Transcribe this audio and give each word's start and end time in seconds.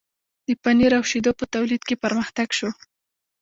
د 0.47 0.49
پنیر 0.63 0.91
او 0.97 1.03
شیدو 1.11 1.31
په 1.39 1.45
تولید 1.53 1.81
کې 1.87 1.95
پرمختګ 2.03 2.47
شو. 2.57 2.69